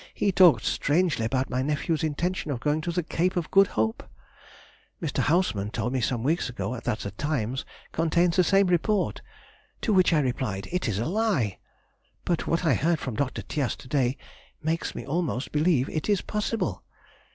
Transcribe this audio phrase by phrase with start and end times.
[0.15, 4.01] He talked strangely about my nephew's intention of going to the Cape of Good Hope.
[4.99, 5.19] Mr.
[5.19, 9.21] Hausmann told me some weeks ago that the Times contained the same report,
[9.81, 11.59] to which I replied, "It is a lie!"
[12.25, 13.43] but what I heard from Dr.
[13.43, 14.17] Tias to day
[14.63, 16.83] makes me almost believe it possible.